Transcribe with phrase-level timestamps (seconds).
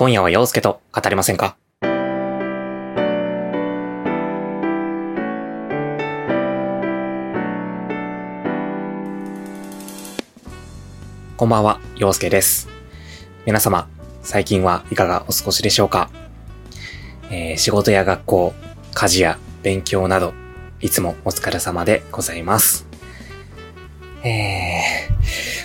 [0.00, 1.58] 今夜は陽介と語りませんか？
[11.36, 12.70] こんばんは、陽介です。
[13.44, 13.90] 皆様、
[14.22, 16.08] 最近はいかがお過ごしでしょうか、
[17.30, 18.54] えー仕事や学校、
[18.94, 20.32] 家事や勉強など、
[20.80, 22.86] いつもお疲れ様でございます。
[24.24, 24.80] え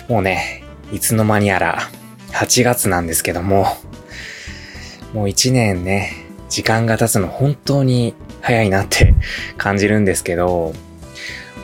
[0.06, 0.62] ー、もうね、
[0.92, 1.78] いつの間にやら
[2.32, 3.66] 8月なんですけども、
[5.16, 6.12] もう1年ね、
[6.50, 9.14] 時間が経つの本当に早いなって
[9.56, 10.74] 感じるんですけど、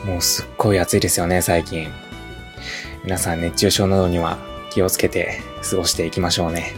[0.05, 1.87] もうすっごい暑いですよね、最近。
[3.03, 4.39] 皆さん熱中症などには
[4.71, 5.39] 気をつけて
[5.69, 6.73] 過ごしていきましょうね。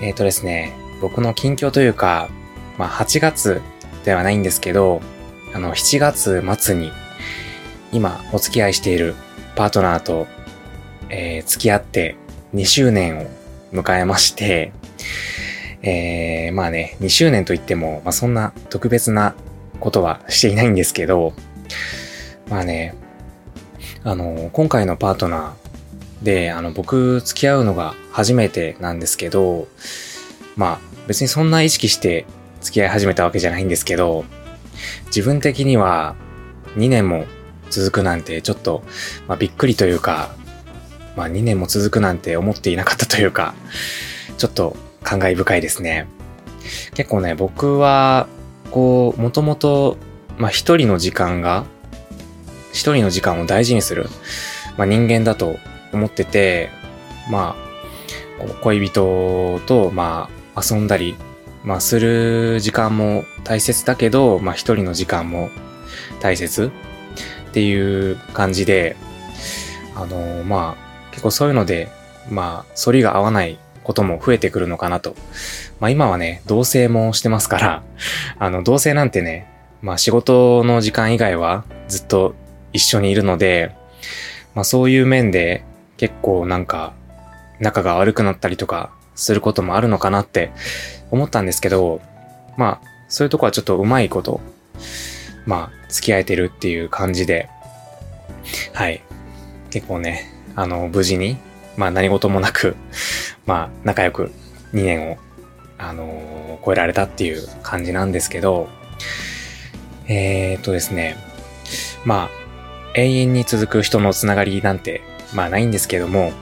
[0.00, 2.30] えっ、ー、とですね、僕の近況というか、
[2.78, 3.60] まあ8月
[4.06, 5.02] ではないんですけど、
[5.52, 6.92] あの7月末に
[7.92, 9.14] 今お付き合いしている
[9.54, 10.26] パートナーと、
[11.10, 12.16] えー付き合って
[12.54, 13.26] 2周年を
[13.74, 14.72] 迎えまして、
[15.82, 19.34] えーまあね、2周年といっても、まあそんな特別な
[19.80, 21.32] ことはしていないんですけど、
[22.48, 22.94] まあね、
[24.04, 29.66] あの、今回のパートナーで、あの、僕付き合うのが初めてなんですけど、
[30.56, 32.26] まあ別にそんな意識して
[32.60, 34.24] 付き合い始めたわけじゃないんですけど、
[35.06, 36.14] 自分的には
[36.76, 37.26] 2年も
[37.70, 38.84] 続くなんてちょっと、
[39.26, 40.34] まあ、びっくりというか、
[41.16, 43.54] まあ2年も続くなんて思っていなかったというか、
[44.38, 46.06] ちょっと感慨深いですね。
[46.94, 48.28] 結構ね、僕は、
[48.70, 49.96] こう、もともと、
[50.38, 51.64] まあ一人の時間が、
[52.72, 54.06] 一人の時間を大事にする、
[54.76, 55.56] まあ人間だと
[55.92, 56.70] 思ってて、
[57.30, 61.16] まあ、恋人と、まあ遊んだり、
[61.64, 65.50] まあする時間も大切だけど、まあ一人の時間も
[66.20, 66.72] 大切
[67.50, 68.96] っていう感じで、
[69.94, 71.90] あのまあ、結構そういうので、
[72.30, 75.14] まあ、反りが合わないことも増えてくるのかなと。
[75.80, 77.82] まあ今はね、同棲もしてますから、
[78.38, 79.46] あの、同棲なんてね、
[79.80, 82.34] まあ仕事の時間以外はずっと
[82.72, 83.72] 一緒にいるので、
[84.54, 85.64] まあそういう面で
[85.96, 86.92] 結構なんか
[87.60, 90.50] 仲が悪くなったりとかすることもあるのかなって
[91.10, 92.00] 思ったんですけど、
[92.56, 94.40] まあそういうとこはちょっとうまいこと、
[95.46, 97.48] まあ付き合えてるっていう感じで、
[98.72, 99.02] はい。
[99.70, 101.36] 結構ね、あの、無事に、
[101.76, 102.76] まあ何事もなく、
[103.46, 104.32] まあ仲良く
[104.72, 105.18] 2年を、
[105.78, 106.32] あのー
[106.64, 108.68] 超えられたっていう感じなんですけど、
[110.08, 111.16] えー、っとですね、
[112.04, 112.30] まあ、
[112.94, 115.02] 永遠に続く人のつながりなんて、
[115.34, 116.32] まあないんですけども、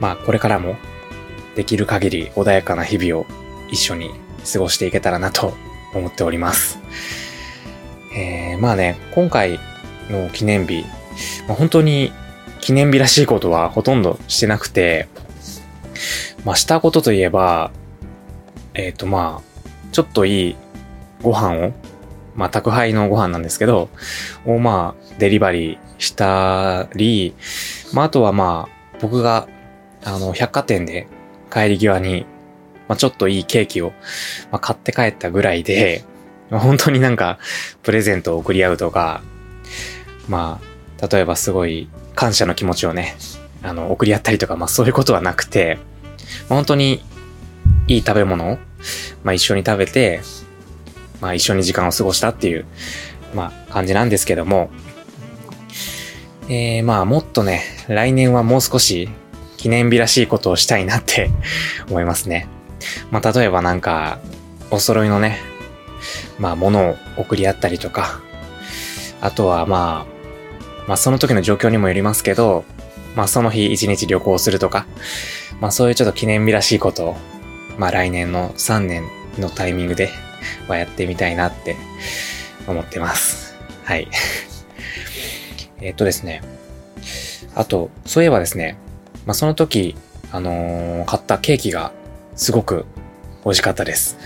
[0.00, 0.76] まあこれからも
[1.56, 3.26] できる限り穏やかな日々を
[3.70, 4.10] 一緒に
[4.50, 5.54] 過ごしていけたらなと
[5.94, 6.78] 思っております。
[8.16, 9.58] えー、まあね、今回
[10.10, 10.84] の記念日、
[11.48, 12.12] まあ、本当に
[12.60, 15.08] 記念日らしいことはほとんどしてなくて、
[16.44, 17.70] まあしたことといえば、
[18.74, 20.56] えっ、とまあ、ちょっといい
[21.22, 21.72] ご飯を、
[22.34, 23.88] まあ宅配のご飯なんですけど、
[24.44, 27.34] をまあデリバリーしたり、
[27.92, 29.48] まああとはまあ僕が
[30.04, 31.08] あの百貨店で
[31.50, 32.26] 帰り際に、
[32.88, 33.92] まあちょっといいケーキを、
[34.50, 36.04] まあ、買って帰ったぐらいで、
[36.50, 37.38] まあ本当になんか
[37.82, 39.22] プレゼントを送り合うとか、
[40.28, 40.60] ま
[41.00, 43.16] あ例えばすごい感謝の気持ちをね、
[43.62, 45.78] あの送り合ったりとか、まあそういうことはなくて、
[46.48, 47.02] まあ、本当に
[47.88, 48.58] いい食べ物を、
[49.24, 50.20] まあ一緒に食べて、
[51.20, 52.66] まあ一緒に時間を過ごしたっていう、
[53.34, 54.70] まあ感じなんですけども、
[56.48, 59.08] えー、まあもっとね、来年はもう少し
[59.56, 61.30] 記念日らしいことをしたいなって
[61.88, 62.48] 思いますね。
[63.10, 64.18] まあ例えばなんか、
[64.70, 65.40] お揃いのね、
[66.38, 68.20] まあ物を送り合ったりとか、
[69.20, 72.64] あとはまあ、まあその時の状況にもよりますけど、
[73.16, 74.86] まあその日一日旅行するとか、
[75.60, 77.16] まあそういうちょっと記念日らしいことを、
[77.78, 79.04] まあ来年の3年
[79.38, 80.10] のタイミングで、
[80.68, 81.76] まあやってみたいなって
[82.68, 83.56] 思ってます。
[83.84, 84.06] はい。
[85.80, 86.42] えっとですね。
[87.54, 88.76] あと、そういえばですね、
[89.24, 89.96] まあその時、
[90.30, 91.92] あのー買ったケーキが
[92.34, 92.84] すごく
[93.44, 94.18] 美味しかったです。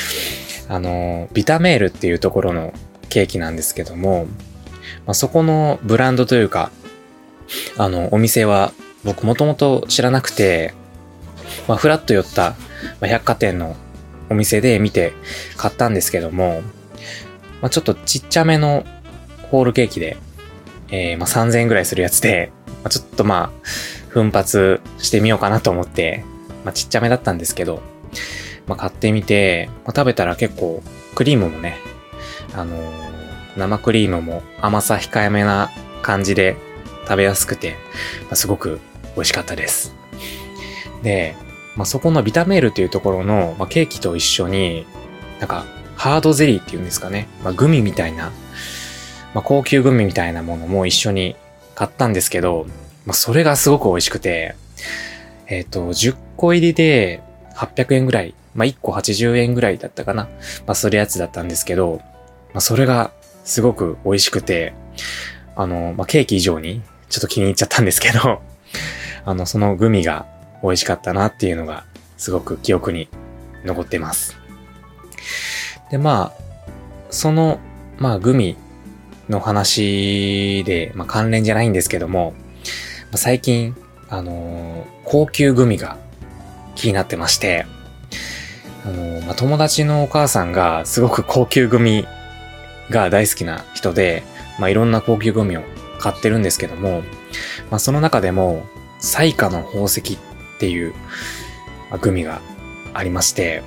[0.68, 2.72] あのービタメールっていうところの
[3.10, 4.26] ケーキなんですけども、
[5.04, 6.70] まあそこのブランドというか、
[7.76, 8.72] あの、お店は
[9.04, 10.74] 僕もともと知らなくて、
[11.68, 12.54] まあ、ふらっと寄った、
[13.00, 13.76] ま、百貨店の
[14.30, 15.12] お店で見て
[15.56, 16.62] 買ったんですけども、
[17.60, 18.84] まあ、ちょっとちっちゃめの
[19.50, 20.16] ホールケーキで、
[20.90, 23.50] えー、ま、3000円ぐらいするやつで、まあ、ちょっとまあ、
[24.08, 26.24] 奮発してみようかなと思って、
[26.64, 27.82] まあ、ちっちゃめだったんですけど、
[28.66, 30.82] まあ、買ってみて、まあ、食べたら結構
[31.14, 31.76] クリームもね、
[32.54, 33.12] あのー
[33.56, 35.70] 生クリームも甘さ控えめな
[36.02, 36.56] 感じで
[37.02, 37.76] 食べやすくて、
[38.22, 38.80] まあ、すごく
[39.14, 39.94] 美味しかったです。
[41.02, 41.34] で、
[41.76, 44.86] まあ、そこのビタメールっていうところの、まあ、ケーキと一緒に、
[45.38, 45.64] なんか、
[45.96, 47.28] ハードゼリーっていうんですかね。
[47.42, 48.32] まあ、グミみたいな、
[49.34, 51.36] まあ、高級グミみたいなものも一緒に
[51.74, 52.66] 買ったんですけど、
[53.06, 54.54] まあ、それがすごく美味しくて、
[55.46, 57.22] えっ、ー、と、10個入りで
[57.54, 60.24] 800円ぐらい、まあ、1個80円ぐらいだったかな。
[60.66, 62.00] まあ、するやつだったんですけど、
[62.52, 63.12] まあ、それが
[63.44, 64.74] すごく美味しくて、
[65.56, 66.82] あの、まあ、ケーキ以上に
[67.12, 68.40] ちょっと気に入っちゃったんですけど、
[69.26, 70.24] あの、そのグミが
[70.62, 71.84] 美味しかったなっていうのが
[72.16, 73.08] すごく記憶に
[73.66, 74.38] 残ってます。
[75.90, 76.42] で、まあ、
[77.10, 77.60] その、
[77.98, 78.56] まあ、グミ
[79.28, 82.32] の話で、まあ、関連じゃないんですけども、
[83.10, 83.76] ま、最近、
[84.08, 85.98] あのー、高級グミが
[86.76, 87.66] 気になってまして、
[88.86, 92.06] あのー、まあ、友達のお母さんがすごく高級グミ
[92.88, 94.22] が大好きな人で、
[94.58, 95.62] まあ、いろんな高級グミを
[96.02, 97.02] 買ってるんですけども、
[97.70, 98.66] まあ、その中でも、
[98.98, 100.18] 彩花の宝石っ
[100.58, 100.94] ていう、
[102.00, 102.40] グミが
[102.92, 103.62] ありまして、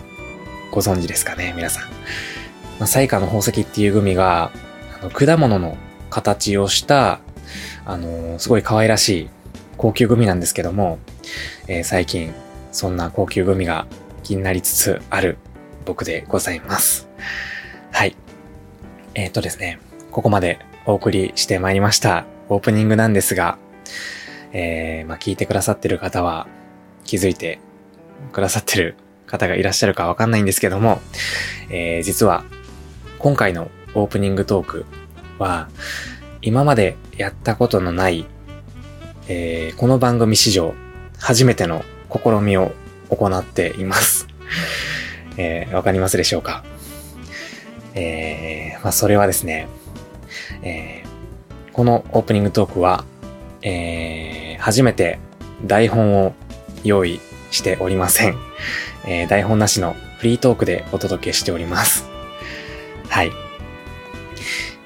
[0.69, 1.83] ご存知ですかね、皆さん。
[2.77, 4.51] まあ、彩花の宝石っていうグミが、
[4.99, 5.77] あの果物の
[6.09, 7.21] 形をした、
[7.85, 9.29] あのー、すごい可愛らしい
[9.77, 10.99] 高級グミなんですけども、
[11.67, 12.33] えー、最近、
[12.73, 13.88] そんな高級グミが
[14.23, 15.38] 気になりつつある
[15.85, 17.07] 僕でございます。
[17.91, 18.17] はい。
[19.13, 19.79] えっ、とですね、
[20.11, 23.57] ここまでお送りしてまいりましたオープニングなんですが、
[24.53, 26.47] えー、まあ、聞いてくださってる方は
[27.03, 27.59] 気づいて
[28.31, 28.95] くださってる
[29.25, 31.01] 方がいらっしゃるかわかんないんですけども、
[31.71, 32.43] えー、実は
[33.17, 34.85] 今回のオープニングトーク
[35.39, 35.69] は
[36.43, 38.27] 今までやったことのない、
[39.27, 40.75] えー、この番組史上
[41.17, 42.73] 初めての試みを
[43.09, 44.27] 行っています。
[45.38, 46.63] えー、わかりますでしょうか？
[47.95, 49.67] えー、まあ、それはですね、
[50.65, 53.06] えー、このオープニングトークは、
[53.62, 55.19] えー、初めて
[55.65, 56.33] 台本を
[56.83, 57.21] 用意
[57.51, 58.35] しておりません。
[59.07, 62.06] えー、台本なしのフリートークでお届けしております。
[63.07, 63.31] はい。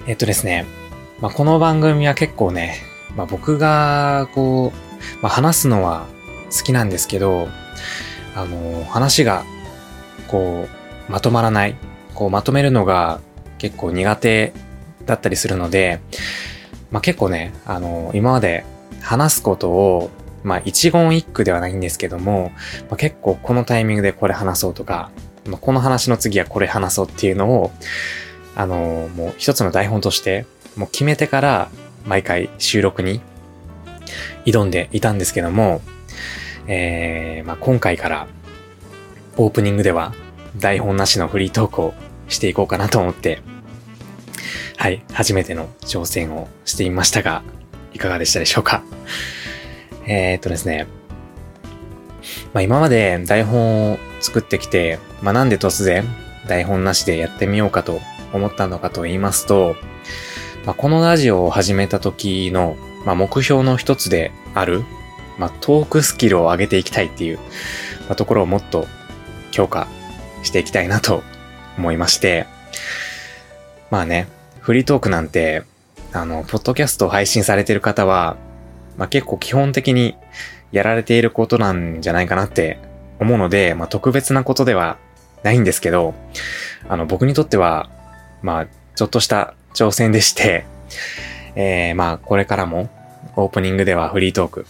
[0.05, 0.65] えっとですね、
[1.21, 2.75] まあ、この番組は結構ね、
[3.15, 6.05] まあ、僕が、こう、まあ、話すのは
[6.55, 7.47] 好きなんですけど、
[8.35, 9.43] あの、話が、
[10.27, 10.67] こ
[11.07, 11.75] う、まとまらない。
[12.13, 13.19] こう、まとめるのが
[13.57, 14.53] 結構苦手
[15.09, 15.99] だったりするので、
[16.91, 18.63] まあ、結構ね、あの、今まで
[19.01, 20.09] 話すことを、
[20.43, 22.51] まあ、一言一句ではないんですけども、
[22.89, 25.11] まあ、結構このタイミングでこれ話そうとか、
[25.45, 27.71] まあ、この話の次はこれ話そうっていうのを、
[28.55, 30.45] あの、もう一つの台本として、
[30.75, 31.69] もう決めてから
[32.05, 33.21] 毎回収録に
[34.45, 35.81] 挑んでいたんですけども、
[36.67, 38.27] えー、まあ、今回から
[39.37, 40.13] オープニングでは
[40.57, 41.93] 台本なしのフリートークを
[42.27, 43.41] していこうかなと思って、
[44.79, 47.43] はい、初めての挑戦をしてみましたが、
[47.93, 48.81] いかがでしたでしょうか？
[50.07, 50.87] えー、っとですね、
[52.53, 56.05] まあ今まで台本を作ってきて、まあなんで突然
[56.47, 57.99] 台本なしでやってみようかと
[58.31, 59.75] 思ったのかと言いますと、
[60.65, 64.85] まあこのラジオを始めた時の、まあ目標の一つである、
[65.37, 67.37] まあトークスキルを上げていきたいっていう、
[68.07, 68.87] まあ、ところをもっと
[69.51, 69.89] 強化
[70.43, 71.21] していきたいなと
[71.77, 72.47] 思いまして、
[73.91, 74.29] まあね、
[74.59, 75.63] フリートークなんて、
[76.13, 78.37] あの、ポッドキャストを配信されてる方は、
[78.97, 80.15] まあ、結構基本的に
[80.71, 82.79] やられていることなんじゃないかなって
[83.19, 84.97] 思うので、まあ、特別なことでは
[85.43, 86.13] ないんですけど、
[86.87, 87.89] あの、僕にとっては、
[88.41, 90.65] まあ、ちょっとした挑戦でして、
[91.55, 92.89] えー、まあ、これからも、
[93.35, 94.65] オープニングではフリートーク。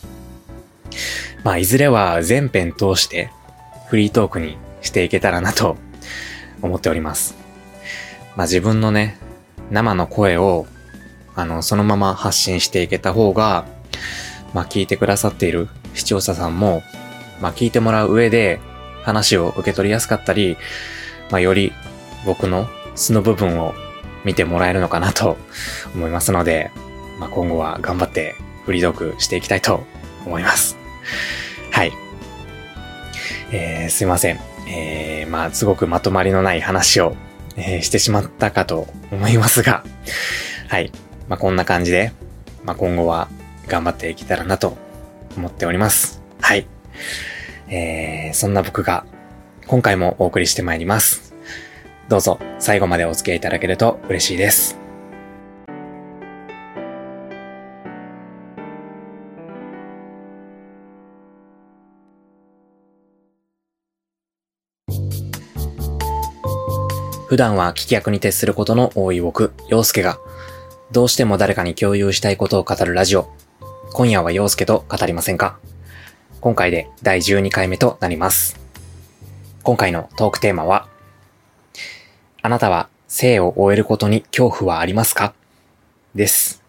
[1.44, 3.32] まあ、いずれは全編通して、
[3.88, 5.78] フリートークにしていけたらなと
[6.62, 7.36] 思っております。
[8.36, 9.18] まあ、自分のね、
[9.72, 10.66] 生の声を、
[11.36, 13.66] あの、そのまま発信していけた方が、
[14.54, 16.82] まあ、聞いてくださっている視聴者さんも、
[17.42, 18.60] まあ、聞いてもらう上で
[19.04, 20.58] 話を受け取りやすかったり、
[21.32, 21.72] まあ、より
[22.26, 23.74] 僕の素の部分を
[24.26, 25.38] 見てもらえるのかなと
[25.96, 26.72] 思いますので、
[27.20, 28.36] まあ、今後は頑張って
[28.66, 29.84] フリードークしていきたいと
[30.26, 30.78] 思います。
[31.72, 31.94] はい。
[33.52, 34.40] えー、すいません。
[34.68, 37.16] えー、まあ、すごくまとまりのない話を
[37.60, 39.84] えー、してしまったかと思いますが、
[40.70, 40.92] はい。
[41.28, 42.12] まあ、こんな感じで、
[42.64, 43.28] まあ、今後は
[43.68, 44.78] 頑張っていけたらなと
[45.38, 46.22] 思っております。
[46.42, 46.68] はい。
[47.68, 49.06] えー、そんな僕が
[49.68, 51.36] 今回もお送りしてまいります。
[52.08, 54.89] どうぞ最後までお付き合いいただけると嬉しいです。
[67.30, 70.18] 普段は聞き役に徹することの多い僕、陽介が、
[70.92, 73.30] どうしても誰かに共有したいことを語るラジオ。
[73.94, 75.60] 今夜は陽介と語りませんか？
[76.42, 78.60] 今回で第12回目となります。
[79.62, 80.90] 今回のトークテーマは、
[82.42, 85.36] あなたは生を終えることに恐怖はありますか？
[86.16, 86.64] です。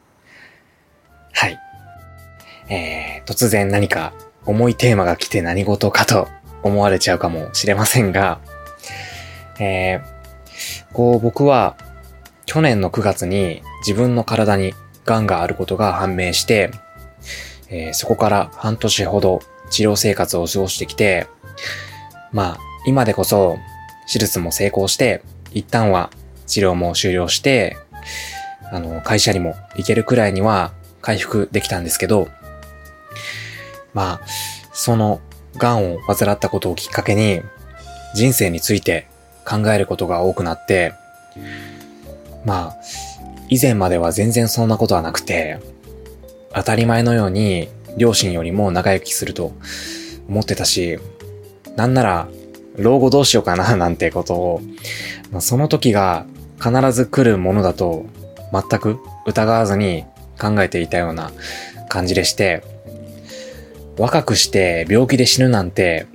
[1.32, 1.58] はい。
[2.68, 4.12] えー、突然何か
[4.44, 6.28] 重いテーマが来て何事かと
[6.62, 8.42] 思われちゃうかもしれませんが、
[9.58, 10.09] えー、
[10.92, 11.76] こう僕は
[12.46, 14.74] 去年の9月に自分の体に
[15.04, 16.70] 癌があることが判明して、
[17.68, 19.40] えー、そこから半年ほど
[19.70, 21.26] 治療生活を過ごしてきて、
[22.32, 23.58] まあ、今でこそ
[24.12, 26.10] 手術も成功して、一旦は
[26.46, 27.76] 治療も終了して、
[28.72, 32.28] あの、会社にも行けるくらいには回復できたんですけど、
[33.94, 34.26] まあ、
[34.72, 35.20] その
[35.56, 37.42] 癌を患ったことをきっかけに、
[38.14, 39.06] 人生について
[39.50, 40.94] 考えることが多くなって、
[42.44, 42.76] まあ、
[43.48, 45.58] 以前までは全然そんなことはなくて、
[46.54, 49.52] 当たり前のように両親よりも長生きすると
[50.28, 50.98] 思ってたし、
[51.76, 52.28] なんなら
[52.76, 54.60] 老後どうしようかな なんてことを、
[55.32, 56.26] まあ、その時が
[56.62, 58.06] 必ず来るものだと
[58.52, 60.04] 全く疑わずに
[60.40, 61.32] 考えていたような
[61.88, 62.62] 感じでして、
[63.98, 66.06] 若くして病気で死ぬなんて、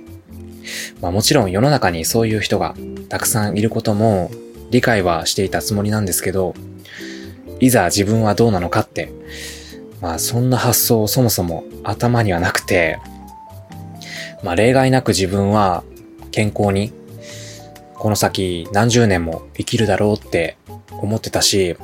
[1.00, 2.74] まあもちろん世の中にそういう人が
[3.08, 4.30] たくさんいることも
[4.70, 6.54] 理解はしていたつもりなんですけど、
[7.60, 9.12] いざ自分はどうなのかって、
[10.00, 12.98] まあそんな発想をそもそも頭にはなくて、
[14.42, 15.84] まあ例外なく自分は
[16.32, 16.92] 健康に
[17.94, 20.58] この先何十年も生きるだろうって
[20.90, 21.76] 思ってたし、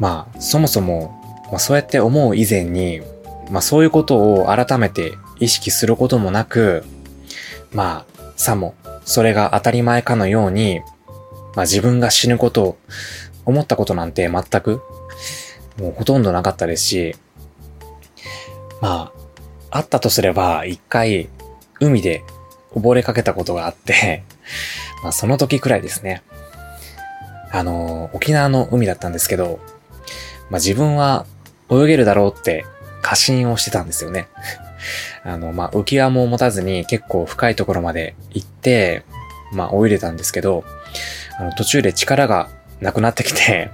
[0.00, 1.20] まあそもそも、
[1.50, 3.00] まあ、そうやって思う以前に、
[3.50, 6.84] まあそういうことを改めて意識することもなく、
[7.72, 10.80] まあさもそれが当たり前かのように、
[11.54, 12.78] まあ自分が死ぬことを
[13.44, 14.82] 思ったことなんて全く、
[15.78, 17.16] もうほとんどなかったですし、
[18.80, 19.12] ま
[19.70, 21.28] あ、あったとすれば一回
[21.80, 22.22] 海で
[22.74, 24.24] 溺れかけたことがあって
[25.02, 26.22] まあその時くらいですね。
[27.50, 29.60] あの、沖縄の海だったんですけど、
[30.50, 31.24] まあ自分は
[31.70, 32.66] 泳げるだろうって
[33.00, 34.28] 過信をしてたんですよね。
[35.22, 39.04] あの、まあ浮き輪も持たずに結構深いところまで行って、
[39.52, 40.64] まあ泳いでたんですけど、
[41.38, 42.48] あの途中で力が
[42.80, 43.70] なくなってきて、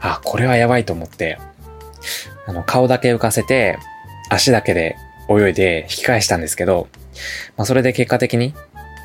[0.00, 1.38] あ、これはやばいと思って、
[2.46, 3.78] あの顔だけ浮かせて、
[4.30, 4.96] 足だけで
[5.30, 6.88] 泳いで引き返したんですけど、
[7.56, 8.54] まあそれで結果的に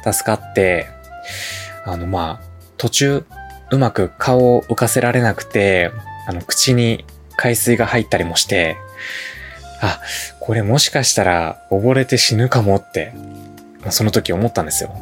[0.04, 0.88] 助かって、
[1.86, 2.46] あのまあ
[2.78, 3.26] 途中
[3.72, 5.92] うまく顔を浮かせられなくて、
[6.28, 7.06] あの口に
[7.36, 8.78] 海水が入ったりもして、
[9.86, 10.00] あ、
[10.40, 13.14] これもしかしたら溺れて死ぬかもって、
[13.90, 14.96] その時思ったんですよ。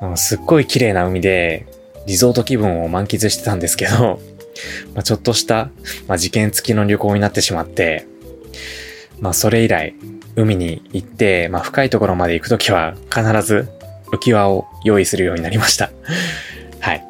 [0.00, 1.66] あのすっごい綺麗な海で、
[2.06, 4.20] リゾート気分を満喫してたんですけど、
[4.94, 5.70] まあ、ちょっとした、
[6.06, 8.06] まあ、事件付きの旅行になってしまって、
[9.20, 9.94] まあそれ以来、
[10.36, 13.68] 海に行って、まあ深いところまで行くときは必ず
[14.12, 15.90] 浮き輪を用意するようになりました。
[16.80, 17.04] はい。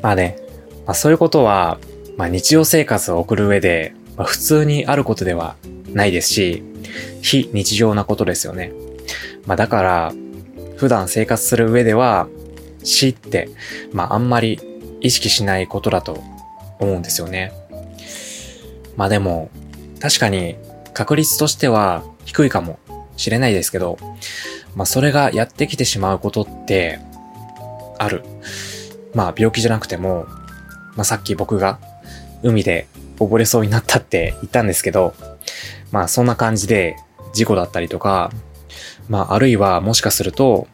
[0.00, 0.38] まあね、
[0.86, 1.78] まあそういうことは、
[2.16, 5.56] まあ日常生活を送る上で、まあ、普通にあることでは
[5.92, 6.62] ないですし、
[7.22, 8.72] 非日常なことですよね。
[9.46, 10.12] まあだから、
[10.76, 12.28] 普段生活する上では、
[12.84, 13.48] 死って、
[13.92, 14.60] まああんまり
[15.00, 16.22] 意識しないことだと
[16.78, 17.52] 思うんですよね。
[18.96, 19.50] まあでも、
[19.98, 20.54] 確かに
[20.94, 22.78] 確率としては低いかも
[23.16, 23.98] しれないですけど、
[24.76, 27.00] まあそれがやってきてしまうことって
[27.98, 28.22] ある。
[29.14, 30.26] まあ病気じゃなくても、
[30.94, 31.80] まあさっき僕が
[32.44, 32.86] 海で
[33.18, 35.14] 溺れそうになったって言ったんですけど、
[35.90, 36.96] まあそんな感じで
[37.32, 38.30] 事故だったりとか、
[39.08, 40.66] まああるいはもしかすると、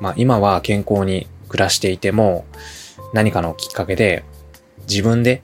[0.00, 2.44] まあ今は健康に暮らしていても、
[3.12, 4.24] 何かのきっかけで
[4.88, 5.42] 自分で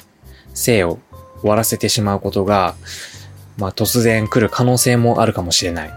[0.54, 0.98] 生を
[1.40, 2.74] 終わらせてしまうことが、
[3.56, 5.88] まあ突然来る可能性もあるかもしれない。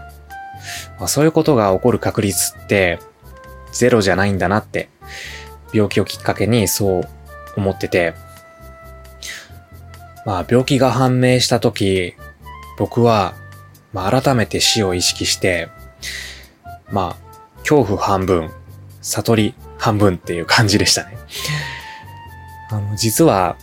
[0.98, 2.98] まあ、そういうことが起こる確率って
[3.72, 4.88] ゼロじゃないんだなって、
[5.72, 7.08] 病気をきっかけにそう
[7.56, 8.14] 思ってて、
[10.24, 12.14] まあ病気が判明した時、
[12.78, 13.34] 僕は、
[13.92, 15.68] まあ改めて死を意識して、
[16.90, 18.50] まあ恐怖半分、
[19.02, 21.16] 悟り半分っていう感じでしたね。
[22.70, 23.56] あの、実は、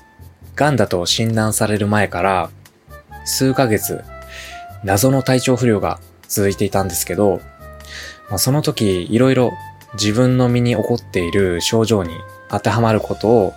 [0.55, 2.49] 癌だと診断される前から、
[3.25, 4.03] 数ヶ月、
[4.83, 7.41] 謎の体調不良が続いていたんですけど、
[8.29, 9.51] まあ、その時、いろいろ
[9.93, 12.13] 自分の身に起こっている症状に
[12.49, 13.53] 当てはまることを、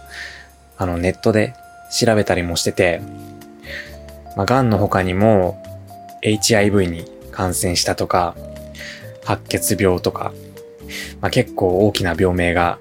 [0.76, 1.54] あの、ネットで
[1.94, 3.00] 調べたりもしてて、
[4.36, 5.62] まあ、癌の他にも、
[6.22, 8.34] HIV に感染したとか、
[9.24, 10.32] 白血病とか、
[11.20, 12.78] まあ、結構大きな病名が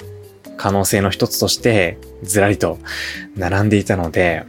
[0.58, 2.80] 可能性の一つとしてずらりと
[3.36, 4.46] 並んでいたので、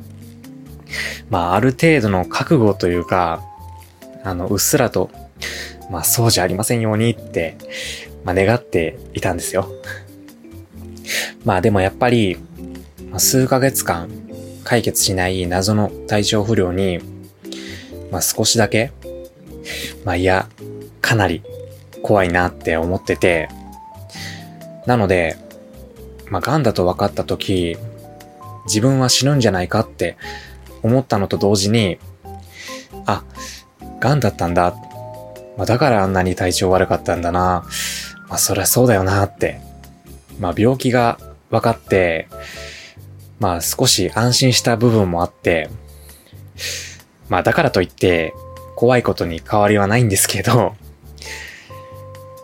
[1.31, 3.43] まあある程度の覚悟というか、
[4.23, 5.11] あの、うっすらと、
[5.91, 7.57] まあそうじゃありませんようにって、
[8.25, 9.69] まあ願っていたんですよ。
[11.45, 12.39] まあでもやっぱり、
[13.19, 14.09] 数ヶ月間
[14.65, 17.01] 解決しない謎の体調不良に、
[18.11, 18.93] まあ少しだけ、
[20.05, 20.49] まあいや、
[21.01, 21.43] かなり
[22.03, 23.49] 怖いなって思ってて、
[24.87, 25.37] なので、
[26.31, 27.77] まあ癌だと分かった時、
[28.67, 30.17] 自分は死ぬんじゃないかって
[30.83, 31.99] 思ったのと同時に、
[33.07, 33.25] あ、
[34.01, 34.75] 癌だったんだ。
[35.57, 37.65] まあ、だからあんなに体調悪かったんだな。
[38.29, 39.61] まあ、そりゃそうだよなって。
[40.41, 41.19] まあ、病気が
[41.51, 42.29] 分かって、
[43.45, 45.69] まあ、少し安心した部分もあって、
[47.29, 48.33] まあ、だからといって、
[48.75, 50.75] 怖いことに変わりはないんですけど、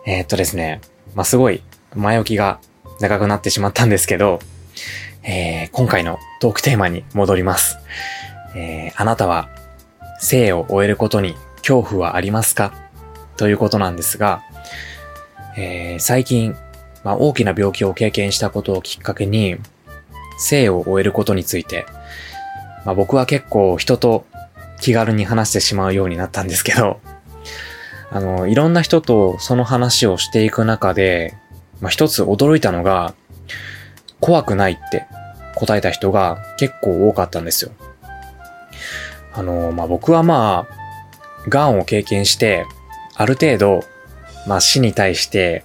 [0.05, 0.79] え、っとですね、
[1.15, 1.63] まあ、すごい
[1.95, 2.59] 前置きが
[2.99, 4.41] 長くなってしまったんですけど、
[5.23, 7.79] えー、今回のトークテーマに戻ります。
[8.55, 9.49] えー、あなたは
[10.19, 12.75] 生を終えることに恐怖はありますか？
[13.37, 14.43] ということなんですが、
[15.57, 16.55] えー、最近、
[17.03, 19.57] まあ、大きな病気を経験したことをきっかけに、
[20.41, 21.85] 生を終えることについて、
[22.85, 24.25] まあ、僕は結構人と
[24.79, 26.99] 気軽に話してしまうようになったんですけど、
[28.11, 31.35] あの、いろんな人とその話をしていく中で、
[31.79, 33.13] まあ、一つ驚いたのが、
[34.19, 35.07] 怖くないって
[35.55, 37.71] 答えた人が結構多かったんですよ。
[39.33, 42.65] あの、まあ、僕はまあ、癌を経験して、
[43.15, 43.83] ある程度、
[44.47, 45.63] まあ、死に対して、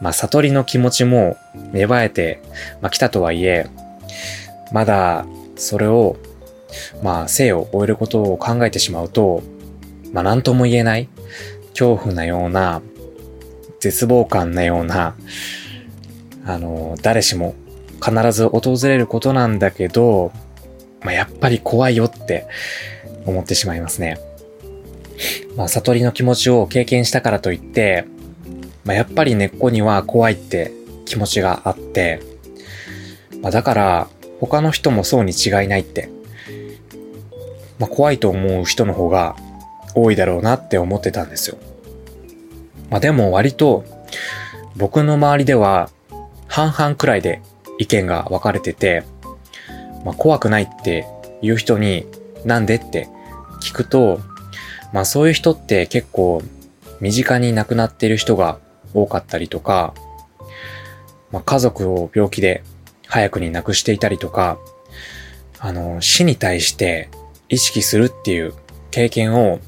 [0.00, 1.36] まあ、悟りの気持ちも
[1.72, 2.42] 芽生えて、
[2.80, 3.68] まあ、来たとはいえ、
[4.72, 6.16] まだ、それを、
[7.02, 9.42] まあ、生を終えることを考えてしまうと、
[10.12, 11.08] まあ、なんとも言えない、
[11.70, 12.82] 恐怖なような、
[13.80, 15.16] 絶望感なような、
[16.44, 17.54] あの、誰しも
[18.04, 20.32] 必ず訪れることなんだけど、
[21.02, 22.46] まあ、やっぱり怖いよって
[23.26, 24.18] 思ってしまいますね。
[25.56, 28.06] まあ、悟りの気持ちを経験したからといって、
[28.84, 30.72] まあ、やっぱり根っこには怖いって
[31.04, 32.22] 気持ちがあって、
[33.42, 34.08] まあ、だから
[34.40, 36.10] 他の人もそうに違いないって、
[37.78, 39.36] まあ、怖いと思う人の方が
[39.94, 41.58] 多いだろうなって思ってたんですよ。
[42.90, 43.84] まあ、でも割と
[44.76, 45.90] 僕の周りでは
[46.48, 47.42] 半々くらいで
[47.78, 49.04] 意見が分かれてて、
[50.04, 51.06] まあ、怖くないって
[51.42, 52.06] 言う人に
[52.44, 53.08] なんでって
[53.62, 54.20] 聞くと、
[54.92, 56.42] まあそういう人って結構
[57.00, 58.58] 身近に亡くなっている人が
[58.94, 59.94] 多かったりとか、
[61.30, 62.64] まあ家族を病気で
[63.10, 64.58] 早くに亡くしていたりとか、
[65.58, 67.10] あの、死に対して
[67.48, 68.54] 意識するっていう
[68.92, 69.58] 経験を、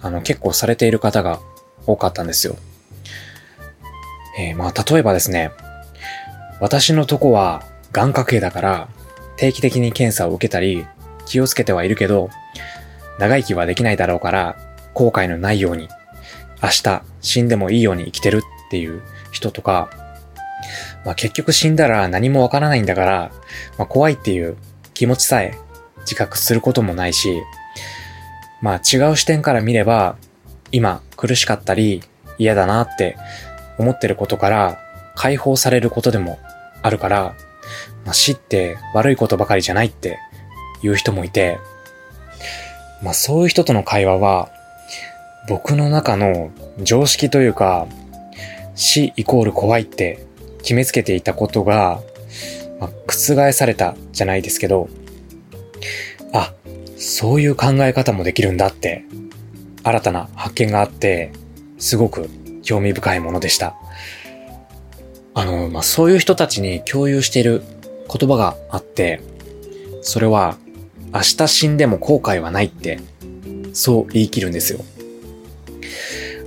[0.00, 1.40] あの、結構されている方が
[1.86, 2.56] 多かったんですよ。
[4.38, 5.50] えー、まあ、例えばですね、
[6.60, 8.88] 私のとこは願掛けだから
[9.36, 10.86] 定期的に検査を受けたり
[11.26, 12.28] 気をつけてはいるけど、
[13.18, 14.56] 長生きはできないだろうから、
[14.92, 15.88] 後悔のないように、
[16.62, 20.03] 明日死んでもいいように生きてるっていう人とか、
[21.04, 23.32] まあ結局死んだら何もわからないんだから、
[23.78, 24.56] まあ怖いっていう
[24.94, 25.58] 気持ちさえ
[26.00, 27.42] 自覚することもないし、
[28.62, 30.16] まあ違う視点から見れば、
[30.72, 32.02] 今苦しかったり
[32.38, 33.16] 嫌だなって
[33.78, 34.78] 思ってることから
[35.14, 36.38] 解放されることでも
[36.82, 37.34] あるから、
[38.04, 40.18] まあ、死って悪いことばかりじゃないって
[40.82, 41.58] 言う人もいて、
[43.02, 44.50] まあそういう人との会話は、
[45.48, 46.50] 僕の中の
[46.82, 47.86] 常識というか、
[48.74, 50.23] 死イコール怖いって
[50.64, 52.00] 決めつけていたことが、
[52.80, 54.88] まあ、覆されたじゃないですけど、
[56.32, 56.52] あ、
[56.96, 59.04] そういう考え方もできるんだって、
[59.84, 61.30] 新たな発見があって、
[61.78, 62.30] すごく
[62.62, 63.76] 興味深いものでした。
[65.34, 67.62] あの、まあ、そういう人たちに共有している
[68.10, 69.20] 言葉があって、
[70.00, 70.56] それは、
[71.12, 72.98] 明日死んでも後悔はないって、
[73.74, 74.80] そう言い切るんですよ。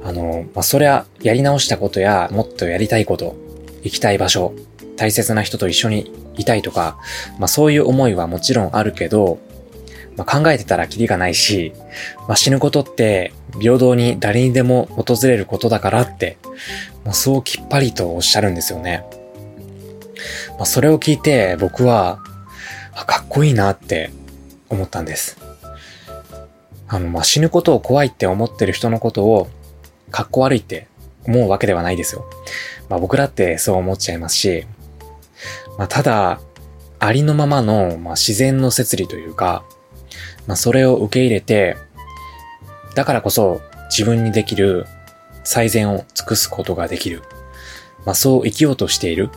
[0.03, 3.35] あの、まあ、そりゃ、やり直したことや、もっとやりたいこと、
[3.83, 4.53] 行きたい場所、
[4.95, 6.97] 大切な人と一緒にいたいとか、
[7.39, 9.39] まあ、そういう思いはもちろんあるけど、
[10.15, 11.73] まあ、考えてたらキリがないし、
[12.27, 16.37] まあ、死ぬことって平等に誰にでも訪れることだからって、
[17.05, 19.05] まあ、そうきっぱりとおっしゃるんですよね。
[20.57, 22.19] まあ、それを聞いて僕は、
[22.93, 24.09] あかっこいいなって
[24.69, 25.37] 思ったんです。
[26.87, 29.47] あの、まあ、死ぬことを怖いって思ってる人のことを、
[30.09, 30.87] かっこ悪いって
[31.27, 32.25] 思うわけではないですよ。
[32.89, 34.65] まあ、僕だってそう思っちゃいますし、
[35.77, 36.39] まあ、ただ、
[36.99, 39.63] ありのままの、まあ、自然の摂理というか、
[40.47, 41.77] まあ、それを受け入れて、
[42.95, 44.85] だからこそ自分にできる
[45.43, 47.21] 最善を尽くすことができる。
[48.05, 49.29] まあ、そう生きようとしている。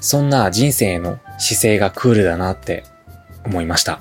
[0.00, 2.84] そんな人生の姿勢がクールだなって
[3.44, 4.00] 思いました。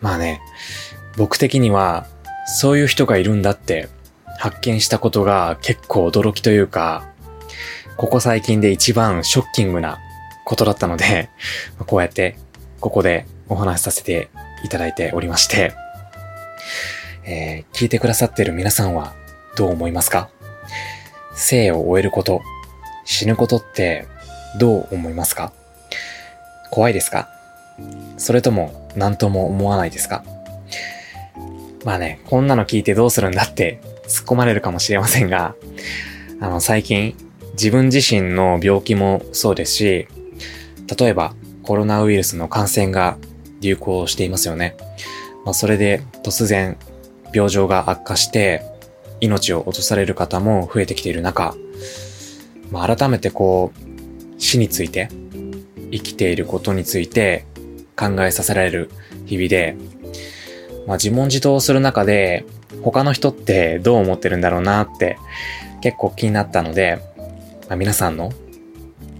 [0.00, 0.40] まあね、
[1.16, 2.06] 僕的には
[2.46, 3.88] そういう人がいるんだって
[4.42, 7.06] 発見したことが結構驚きというか、
[7.96, 10.00] ここ最近で一番ショッキングな
[10.44, 11.30] ことだったので、
[11.86, 12.36] こうやって
[12.80, 14.30] ここでお話しさせて
[14.64, 15.74] いただいておりまして、
[17.24, 19.14] えー、聞いてくださってる皆さんは
[19.54, 20.28] どう思いますか？
[21.36, 22.42] 生を終えること、
[23.04, 24.08] 死ぬことって
[24.58, 25.52] どう思いますか？
[26.72, 27.28] 怖いですか？
[28.18, 30.24] それとも何とも思わないですか？
[31.84, 33.80] まあね、こんなの聞いてどうするんだって
[34.12, 35.56] 突っ込まれるかもしれませんが、
[36.38, 37.16] あの最近
[37.52, 40.06] 自分自身の病気もそうですし、
[40.98, 43.16] 例えばコロナウイルスの感染が
[43.62, 44.76] 流行していますよね。
[45.46, 46.76] まあ、それで突然
[47.32, 48.62] 病状が悪化して
[49.20, 51.54] 命を落とされる方も増えてきている中、
[52.70, 55.08] まあ、改めてこう死について
[55.90, 57.46] 生きていることについて
[57.96, 58.90] 考えさせられる
[59.24, 59.76] 日々で、
[60.86, 62.44] まあ、自問自答する中で
[62.82, 65.18] 他の人ってどう思ってるんだろうなって
[65.80, 67.00] 結構気になったので、
[67.68, 68.32] まあ、皆さんの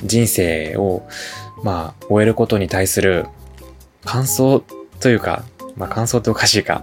[0.02, 1.06] 人生を
[1.62, 3.26] まあ終えることに対する
[4.04, 4.64] 感想
[5.00, 5.44] というか、
[5.76, 6.82] まあ感想っておかしいか、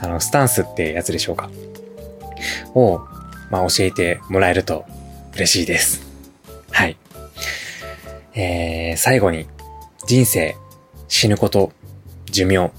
[0.00, 1.50] あの、スタンスってやつでしょうか。
[2.74, 3.00] を、
[3.50, 4.84] まあ教えてもらえると
[5.34, 6.06] 嬉しいです。
[6.70, 6.96] はい。
[8.34, 9.46] えー、最後に、
[10.06, 10.56] 人生、
[11.08, 11.72] 死ぬこと、
[12.30, 12.70] 寿命。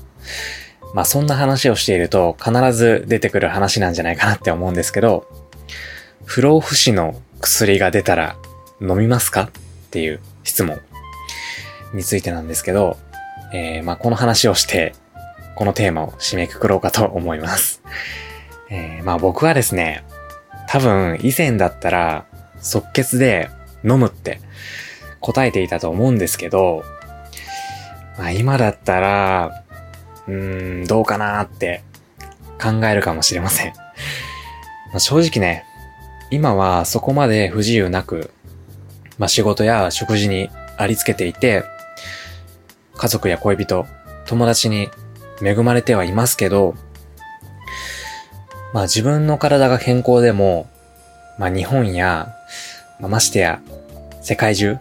[0.94, 5.28] まあそんな話をしていると必ず出てくる話なんじゃないかなって思うんですけど、
[6.26, 8.36] 不老不死の薬が出たら
[8.80, 9.50] 飲みますかっ
[9.90, 10.80] ていう質問
[11.94, 12.98] についてなんですけど、
[13.54, 14.94] えー、まあ、この話をして、
[15.56, 17.82] このテーマを締めくくろうかと思います。
[18.70, 20.04] えー、まあ僕はですね、
[20.70, 22.26] 多分以前だったら
[22.62, 23.50] 即決で
[23.84, 24.40] 飲むって
[25.20, 26.84] 答えていたと思うんですけど、
[28.18, 29.64] まあ今だったら、
[30.28, 31.84] うーん、どうかなって
[32.62, 33.74] 考えるかもしれません。
[34.92, 35.66] まあ、正直ね、
[36.30, 38.32] 今はそこまで不自由なく、
[39.18, 41.64] まあ仕事や食事にありつけていて、
[42.96, 43.86] 家族や恋人、
[44.26, 44.90] 友達に
[45.42, 46.76] 恵まれてはいますけど、
[48.74, 50.70] まあ自分の体が健康でも、
[51.38, 52.34] まあ日本や、
[53.00, 53.62] まあ、ましてや
[54.22, 54.78] 世界中、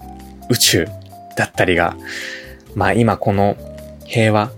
[0.48, 0.88] 宇宙
[1.36, 1.96] だったりが、
[2.74, 3.56] まあ今この
[4.04, 4.52] 平和、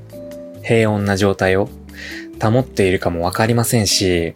[0.62, 1.68] 平穏な状態を
[2.40, 4.34] 保っているかもわかりませんし、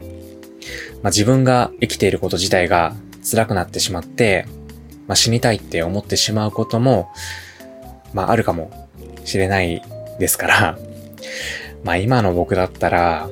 [1.03, 2.95] まあ自分が生きていること自体が
[3.29, 4.47] 辛くなってしまって、
[5.07, 7.09] まあ死にたいって思ってしまうことも、
[8.13, 8.89] まああるかも
[9.25, 9.83] しれない
[10.19, 10.79] ですから、
[11.85, 13.29] まあ今の僕だったら、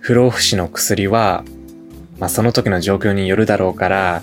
[0.00, 1.44] 不老不死の薬は、
[2.18, 4.22] まあその時の状況によるだろうから、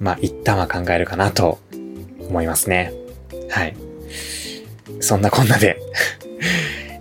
[0.00, 1.58] まあ一旦は考えるかなと
[2.20, 2.92] 思いますね。
[3.50, 3.76] はい。
[5.00, 5.80] そんなこんなで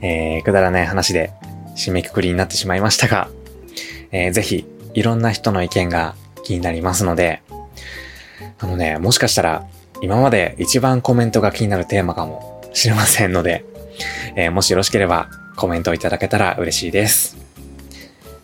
[0.01, 1.31] えー、くだらない話で
[1.75, 3.29] 締めくくりになってしまいましたが、
[4.12, 7.41] えー、ぜひいろんな人の意見が気になりますので、
[8.60, 9.67] あのね、もしかしたら
[10.01, 13.65] 今まで一番コメントが気になるテーマかもしれませんので、
[14.36, 17.38] えー、もしよろしければコメントいただけたら嬉しいです。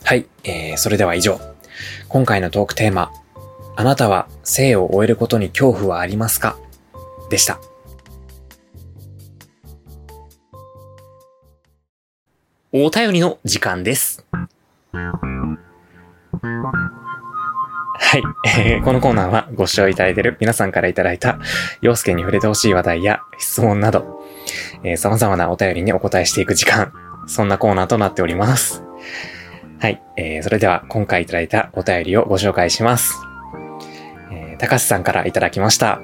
[0.04, 1.40] はい、えー、それでは以上。
[2.10, 3.12] 今回のトークテーマ、
[3.76, 6.58] あなたは生を終えることに恐怖はありますか？
[7.30, 7.60] でした。
[12.74, 14.26] お便りの時間です。
[14.32, 14.48] は
[18.18, 18.22] い、
[18.82, 21.38] このコーナーはご視聴いただいている皆さんからいただいた、
[21.82, 24.24] 洋介に触れてほしい話題や質問など、
[24.86, 26.94] えー、様々なお便りにお答えしていく時間、
[27.28, 28.86] そんなコーナーとなっております。
[29.80, 33.20] はい、えー、それでは今回いただいたお便りをご紹介します。
[34.32, 36.00] えー、高橋さんからいただきました。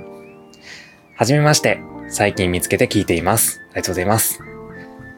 [1.15, 3.61] はじめまして、最近見つけて聞いています。
[3.71, 4.41] ありがとうございます。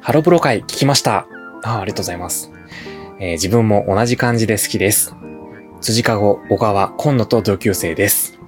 [0.02, 1.26] ハロプロ会聞きました。
[1.64, 2.52] あありがとうございます。
[3.20, 5.16] えー、自分も同じ感じで好きです。
[5.82, 8.40] 辻かご、小川、今野と同級生です。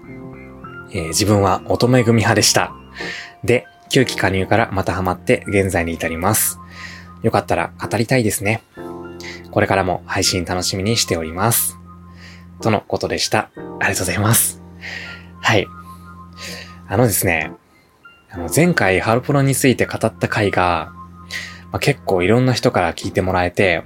[0.91, 2.73] えー、自分は乙女組派でした。
[3.43, 6.59] で、旧期加入からまたハマって現在に至ります。
[7.23, 8.61] よかったら語りたいですね。
[9.51, 11.77] これからも配信楽しみにしております。
[12.61, 13.49] とのことでした。
[13.49, 14.61] ありがとうございます。
[15.41, 15.67] はい。
[16.87, 17.51] あのですね、
[18.29, 20.93] あの前回ハロプロについて語った回が、
[21.71, 23.83] まあ、結構いろんな人から聞いてもらえて、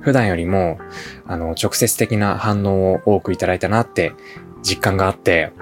[0.00, 0.78] 普段よりも、
[1.26, 4.12] あの、直接的な反応を多くいただいたなって
[4.62, 5.52] 実感があって、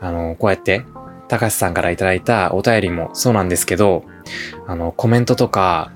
[0.00, 0.84] あの、こうやって、
[1.26, 4.04] 高橋さんからいただいたお便りもそうなんですけど、
[4.66, 5.90] あの、コメントとか、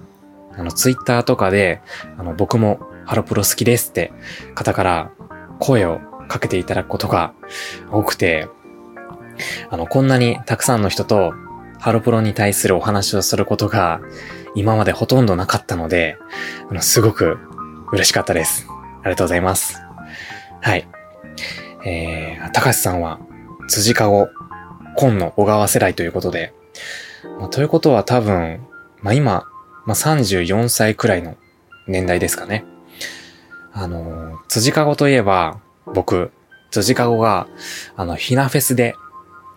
[0.57, 1.81] あの、ツイッターとかで、
[2.17, 4.13] あの、僕もハロプロ好きですって
[4.55, 5.13] 方から
[5.61, 7.33] 声をかけていただくことが
[7.93, 8.49] 多くて、
[9.71, 11.33] あの、こんなにたくさんの人と
[11.79, 14.01] ハロプロに対するお話をすることが
[14.55, 16.17] 今までほとんどなかったので、
[16.71, 17.39] あの、すごく
[17.93, 18.67] 嬉しかったです。
[19.03, 19.81] ありがとうございます。
[20.61, 20.89] はい。
[21.85, 23.21] えー、高橋さんは、
[23.69, 24.29] 辻かご、
[24.97, 26.53] 今の小川世代ということで、
[27.39, 28.67] まあ、ということは多分、
[29.01, 29.45] まあ、今、
[29.87, 31.37] まあ、34歳くらいの
[31.87, 32.65] 年代ですかね。
[33.73, 36.33] あの、辻かごといえば、僕、
[36.71, 37.47] 辻かごが、
[37.97, 38.97] あの、ひなフェスで、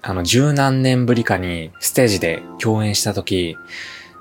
[0.02, 3.58] あの、十何年ぶりかにステージで共演した時、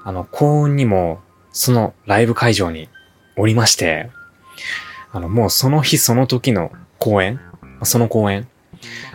[0.05, 1.21] あの、幸運にも、
[1.53, 2.89] そのライブ会場に
[3.37, 4.11] おりまして、
[5.13, 7.41] あの、もうその日その時の公演、
[7.83, 8.49] その公演、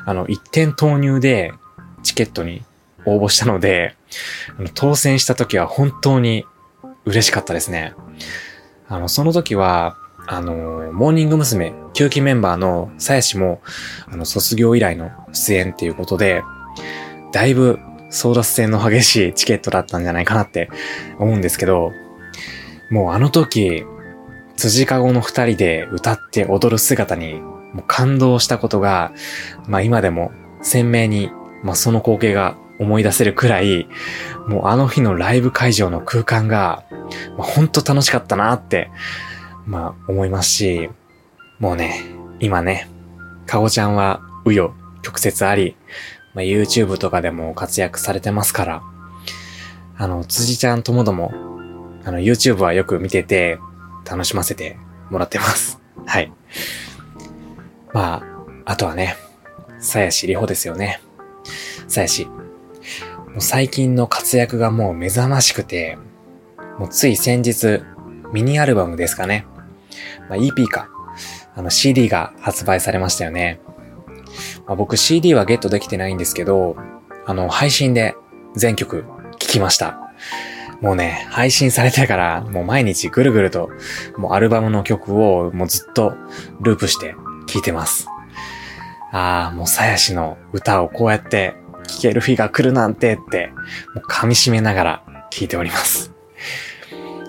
[0.06, 1.54] あの、一点投入で
[2.04, 2.63] チケットに
[3.06, 3.95] 応募したので、
[4.58, 6.45] あの当選した時は本当に
[7.06, 7.93] 嬉しかったですね。
[8.88, 11.74] あの、その時は、あの、モーニング娘。
[11.93, 13.62] 9期メンバーのさやしも、
[14.08, 16.43] あの、卒業以来の出演っていうことで、
[17.32, 20.69] だいぶ争奪戦の激しいチケットだったんじゃないかなって
[21.19, 21.91] 思うんですけど、
[22.89, 23.85] もうあの時、
[24.55, 27.41] 辻かごの二人で歌って踊る姿に
[27.87, 29.11] 感動したことが、
[29.67, 31.31] まあ今でも鮮明に、
[31.63, 33.87] まあその光景が思い出せるくらい、
[34.47, 36.83] もうあの日のライブ会場の空間が、
[37.37, 38.89] まあ、ほんと楽しかったなって、
[39.65, 40.89] まあ思いますし、
[41.59, 42.01] もうね、
[42.39, 42.87] 今ね、
[43.45, 45.75] かごちゃんはうよ、曲折あり、
[46.36, 48.84] まあ、YouTube とかでも活躍されてますから、
[49.98, 51.34] あの、辻ちゃんともども、
[52.04, 53.58] あの、YouTube はよく見てて、
[54.10, 54.78] 楽しませて
[55.10, 55.82] もらってます。
[56.06, 56.32] はい。
[57.91, 58.21] ま
[58.65, 59.15] あ、あとはね、
[59.80, 61.02] さやしりほですよね。
[61.88, 62.26] さやし。
[62.26, 65.98] もう最近の活躍がもう目覚ましくて、
[66.78, 67.82] もうつい先日、
[68.32, 69.48] ミニアルバムですかね。
[70.30, 70.89] まあ、EP か。
[71.56, 73.62] あの CD が発売されましたよね。
[74.67, 76.75] まあ、僕 CD はゲットできてないんですけど、
[77.25, 78.15] あの、配信で
[78.56, 79.06] 全曲
[79.39, 79.99] 聴きました。
[80.82, 83.69] もうね、配信されてから、もう毎日ぐるぐると、
[84.17, 86.15] もうアルバムの曲をもうずっと
[86.62, 87.15] ループして
[87.47, 88.08] 聴いてます。
[89.12, 91.56] ああ、もうさやしの歌をこうやって
[91.88, 93.47] 聴ける日が来るなんてって、
[93.93, 96.12] もう噛み締めながら聴いております。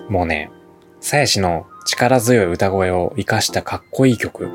[0.09, 0.51] もうね、
[0.99, 4.49] さやしの力強い歌声を活かしたかっこいい曲。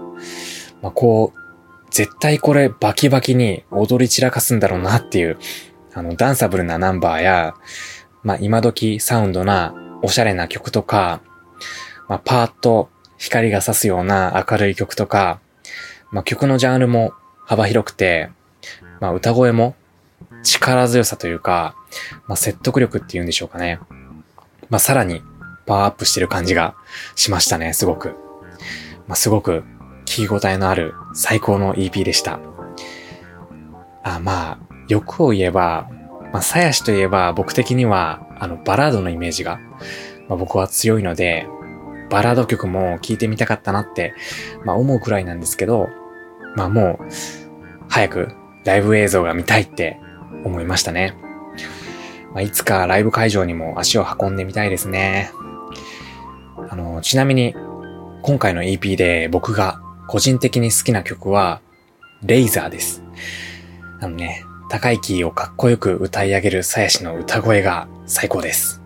[0.83, 1.41] まあ、こう、
[1.92, 5.38] 絶対これバキバキに踊り散らかすんだろうなっていう、
[5.94, 7.55] あの、ダンサブルなナンバーや、
[8.22, 11.20] まあ、今時サウンドなおしゃれな曲とか、
[12.09, 15.40] まあ、パーッと光が差すような明るい曲とか、
[16.11, 17.12] まあ、曲のジャンルも
[17.44, 18.31] 幅広くて、
[19.00, 19.74] まあ、歌声も
[20.42, 21.74] 力強さというか、
[22.26, 23.81] まあ、説得力っていうんでしょうかね。
[24.70, 25.22] まあ、さらに
[25.66, 26.74] パワーアップしてる感じが
[27.16, 28.16] しましたね、すごく。
[29.07, 29.64] まあ、すごく
[30.12, 32.38] 聞き応えのある最高の EP でした。
[34.03, 35.88] あまあ、欲を言えば、
[36.35, 39.59] まあ、さやしといえば僕的には、あの、バラードのイメージが、
[40.29, 41.46] まあ、僕は強いので、
[42.11, 44.12] バラード曲も聴いてみたかったなって、
[44.66, 45.88] まあ思うくらいなんですけど、
[46.57, 47.05] まあもう、
[47.88, 48.35] 早く
[48.66, 49.98] ライブ映像が見たいって
[50.44, 51.16] 思いましたね。
[52.35, 55.31] まあ、いつかライブ会場にも足を運んでみたいですね。
[56.68, 57.55] あの、ちなみに、
[58.20, 59.81] 今回の EP で僕が
[60.12, 61.62] 個人的に好きな曲は、
[62.22, 63.03] レイザーです。
[63.98, 68.83] あのね、高いキーをかっこよく歌い上げるさやしの歌声が最高です。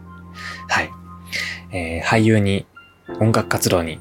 [0.68, 0.90] はい。
[1.72, 2.64] えー、俳優に
[3.18, 3.98] 音楽活動に、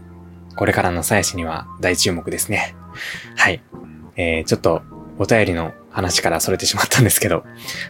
[0.55, 2.75] これからのさやしには大注目ですね。
[3.35, 3.63] はい。
[4.17, 4.83] えー、ちょっと、
[5.17, 7.43] お便りの話からそれてしまったんですけど、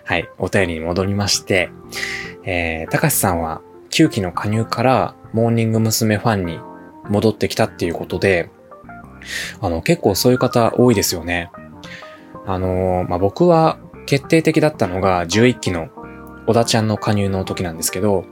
[0.05, 1.71] はい、お便りに戻りまして、
[2.45, 6.15] えー、たかしさんは、9期の加入からモーニング娘。
[6.15, 6.61] ファンに
[7.09, 8.49] 戻ってきたっていうことで、
[9.61, 11.51] あの、結構そういう方多いですよね。
[12.45, 15.89] あの、まあ、僕は決定的だったのが11期の
[16.47, 18.25] 小田ちゃんの加入の時なんですけど、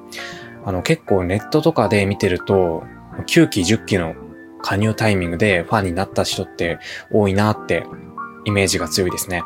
[0.66, 2.84] あの結構ネットとかで見てると、
[3.28, 4.16] 9期、10期の
[4.62, 6.80] 加入タイミングでファンになった人って
[7.12, 7.86] 多いなって
[8.46, 9.44] イメージが強いですね。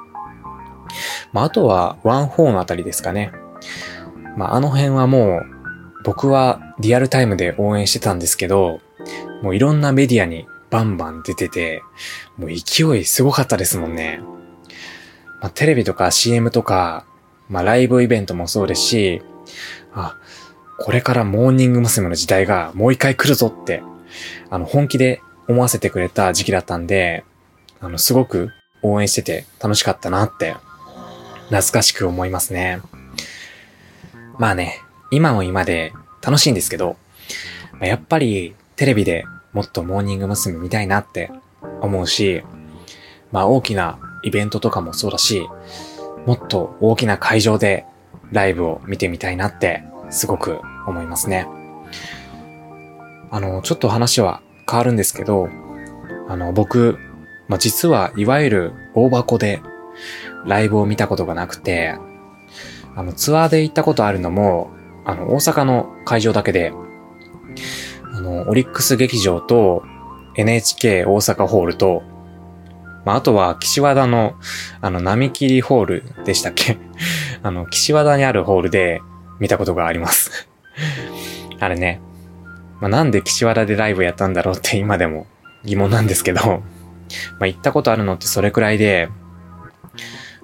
[1.33, 3.31] まあ、あとは1-4のあたりですかね。
[4.35, 5.45] まあ、あの辺はもう
[6.03, 8.79] 僕はリアルタイムで応援してたんですけど、
[9.41, 11.83] もういろんなメディアにバンバン出てて、
[12.37, 14.19] もう勢いすごかったですもんね。
[15.41, 17.05] まあ、テレビとか CM とか、
[17.49, 19.21] まあ、ライブイベントもそうですし、
[19.93, 20.17] あ、
[20.79, 22.07] これからモーニング娘。
[22.09, 23.81] の時代がもう一回来るぞって、
[24.49, 27.23] あの、本気で思わせてくれた時期だったんで、
[27.79, 28.51] あの、すごく
[28.81, 30.55] 応援してて楽しかったなって、
[31.45, 32.81] 懐かしく思いますね。
[34.37, 36.97] まあね、今も今で楽しいんですけど、
[37.81, 39.25] やっぱりテレビで
[39.57, 40.55] もっとモーニング娘。
[40.55, 41.31] 見たいなって
[41.81, 42.43] 思うし、
[43.31, 45.49] まあ大きなイベントとかもそうだし、
[46.27, 47.87] もっと大きな会場で
[48.31, 51.47] ライブを見てみたいなってすごく思いますね。
[53.31, 55.49] あの、ちょっと話は変わるんですけど、
[56.29, 56.99] あの、僕、
[57.47, 59.63] まあ、実はいわゆる大箱で
[60.45, 61.95] ライブを見たことがなくて、
[62.95, 64.69] あの、ツアーで行ったことあるのも、
[65.03, 66.73] あの、大阪の会場だけで、
[68.27, 69.83] の、オリックス劇場と
[70.35, 72.03] NHK 大阪ホールと、
[73.05, 74.35] まあ、あとは岸和田の、
[74.81, 76.77] あの、並木りホールでしたっけ？
[77.43, 79.01] あの、岸和田にあるホールで
[79.39, 80.49] 見たことがあります。
[81.59, 82.01] あれね、
[82.81, 85.25] まあ、なんで岸和田でライブやったんだろうって今でも
[85.63, 86.61] 疑問なんですけど。
[87.39, 89.09] ま、行ったことあるのってそれくらいで、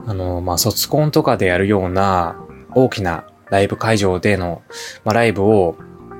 [0.05, 2.35] あの、まあ、卒コンとかでやるような
[2.73, 4.61] 大きなライブ会場での、
[5.03, 5.75] まあ、ライブを、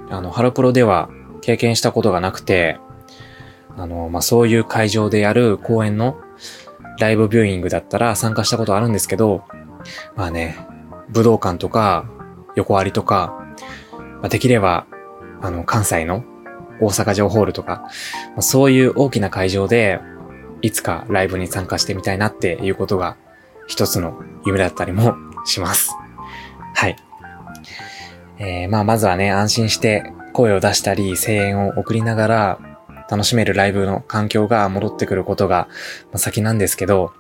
[0.10, 1.10] あの、ハロプロでは
[1.44, 2.80] 経験したことがなくて、
[3.76, 6.16] あの、まあ、そういう会場でやる公演の
[7.00, 9.44] ライブビューイングだったら参加したことあるんですけど、
[10.16, 10.58] まあね、
[11.10, 12.10] 武道館とか、
[12.56, 13.36] 横割りとか、
[13.92, 14.88] まあ、できれば、
[15.42, 16.24] あの、関西の
[16.80, 17.84] 大阪城ホールとか、
[18.30, 20.00] まあ、そういう大きな会場で、
[20.62, 23.18] いつかライブに参加してみたいなっていうことが、
[23.68, 25.92] 一つの夢だったりもします。
[26.74, 26.96] はい。
[28.40, 32.60] えー、まあ、まずはね、安心して声を出したり、声援を送りながら、
[33.10, 35.68] 楽しめるライブの環境が戻ってくることが
[36.16, 37.14] 先なんですけど、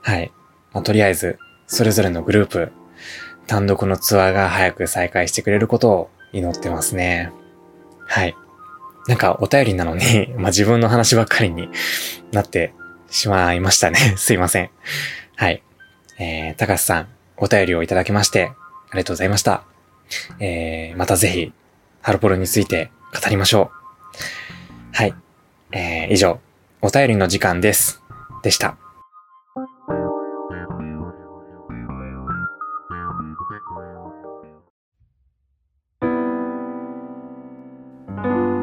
[0.00, 0.32] はい。
[0.72, 2.72] まあ、とりあえず、それぞれのグループ、
[3.46, 7.32] 単独のツアーが早く再開してくれることを祈ってますね。
[8.06, 8.36] はい。
[9.06, 11.68] なんかお便りなのに、 まあ、自分の話ばっかりに
[12.32, 12.74] なって
[13.10, 13.98] しまいましたね。
[14.16, 14.70] すいません。
[15.36, 15.62] はい。
[16.18, 18.52] えー、高橋さん、お便りをいただきまして、
[18.90, 19.64] ありがとうございました。
[20.38, 21.52] えー、またぜひ、
[22.02, 24.92] ハロポロについて語りましょう。
[24.92, 25.14] はい。
[25.70, 26.40] えー、以上、
[26.82, 28.02] お便りの時間です。
[28.42, 28.76] でした。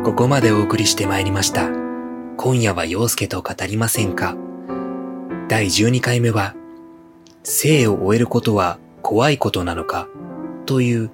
[0.03, 1.69] ここまでお送りしてまいりました。
[2.35, 4.35] 今夜は陽介と語りませんか
[5.47, 6.55] 第12回目は、
[7.43, 10.09] 生を終えることは怖いことなのか？
[10.65, 11.11] という、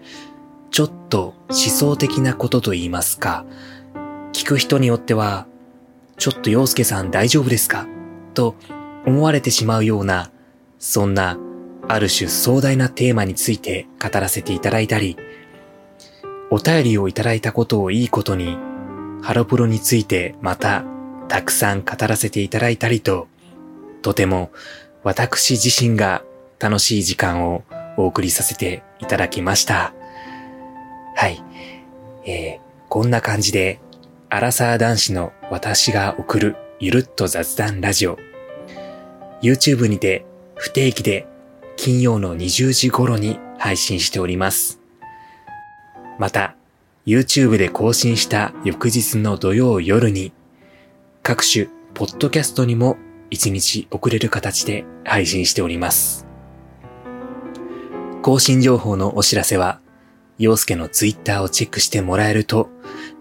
[0.76, 3.46] ちょっと思想的なことと言いますか、
[4.34, 5.48] 聞く人によっては、
[6.18, 7.88] ちょっと陽介さん大丈夫ですか？
[8.34, 8.56] と
[9.06, 10.34] 思われてしまうような、
[10.78, 11.40] そんな、
[11.88, 15.16] ある種壮大なテーマについて語らせていただいたり、
[16.52, 18.58] お便りをいただいたことをいいことに
[19.22, 20.84] ハロプロについてまた
[21.30, 23.30] たくさん語らせていただいたりと、
[24.02, 24.52] とても
[25.04, 26.22] 私自身が
[26.60, 27.64] 楽しい時間を
[27.96, 29.94] お送りさせていただきました。
[31.16, 31.42] はい。
[32.26, 33.80] えー、こんな感じで、
[34.30, 38.20] アラサー男子の私が送るゆるっと雑談ラジオ。
[39.42, 40.26] YouTube にて
[40.56, 41.26] 不定期で
[41.78, 44.82] 金曜の20時頃に配信しております。
[46.20, 46.56] また、
[47.06, 50.34] YouTube で更新した翌日の土曜夜に、
[51.24, 52.98] 各種ポッドキャストにも
[53.32, 56.28] 1日遅れる形で配信しております。
[58.22, 59.80] 更新情報のお知らせは、
[60.38, 62.70] 陽介の Twitter をチェックしてもらえると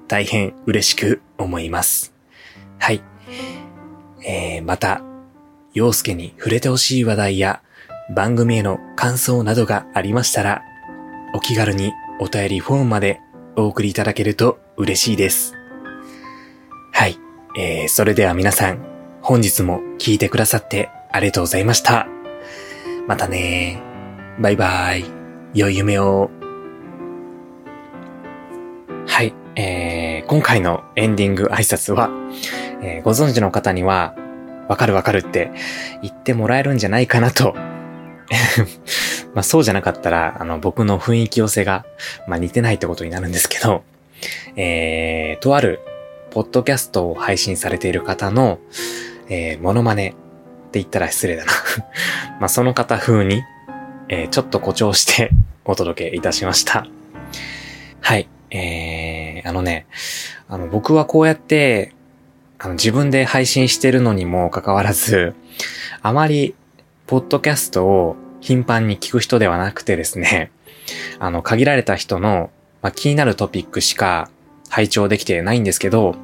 [0.08, 2.12] 大変嬉しく思います。
[2.78, 3.02] はい。
[4.26, 5.02] えー、また、
[5.72, 7.60] 陽介に触れてほしい話題や
[8.14, 10.62] 番組への感想などがありましたら、
[11.34, 13.20] お気軽にお便りフォームまで
[13.56, 15.54] お送りいただけると嬉しいです。
[16.92, 17.18] はい。
[17.58, 18.78] えー、それでは皆さん、
[19.20, 22.06] 本日も聞いてくださってありがとうございました。
[23.06, 23.80] またね
[24.38, 25.04] バイバイ。
[25.54, 26.43] 良い夢を。
[29.06, 29.34] はい。
[29.56, 32.10] えー、今回のエンディング挨拶は、
[32.82, 34.16] えー、ご存知の方には、
[34.68, 35.52] わかるわかるって
[36.02, 37.54] 言ってもらえるんじゃないかなと
[39.34, 41.84] まあそうじゃなかったら、あの僕の雰囲気寄せが、
[42.26, 43.84] まあ似てないってことになるんですけど、
[44.56, 45.80] えー、とある、
[46.30, 48.58] ポッドキャストを配信されている方の、
[49.28, 50.10] えー、モノマネっ
[50.72, 51.52] て言ったら失礼だな
[52.40, 53.42] まあその方風に、
[54.08, 55.30] えー、ちょっと誇張して
[55.64, 56.86] お届けいたしました。
[58.00, 58.28] はい。
[58.54, 59.86] えー、あのね、
[60.48, 61.92] あの僕はこうやって、
[62.58, 65.34] あの自分で配信してるのにもかかわらず、
[66.02, 66.54] あまり、
[67.06, 70.52] ポッドキャストを頻繁に聞く人ではなくてですね、
[71.18, 72.50] あの、限られた人の、
[72.80, 74.30] まあ、気になるトピックしか
[74.68, 76.14] 拝聴できてないんですけど、